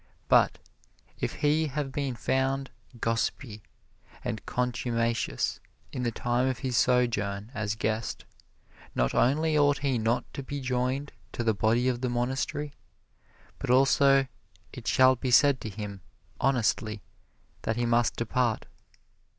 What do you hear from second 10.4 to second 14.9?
be joined to the body of the monastery, but also it